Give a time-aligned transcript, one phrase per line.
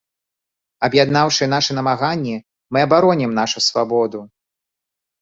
[0.87, 2.35] Аб'яднаўшы нашы намаганні,
[2.73, 4.29] мы абаронім нашу свабоду!